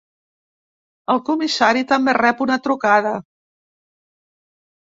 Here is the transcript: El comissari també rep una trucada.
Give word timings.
El 1.15 1.21
comissari 1.27 1.85
també 1.93 2.17
rep 2.19 2.43
una 2.47 2.59
trucada. 2.69 3.15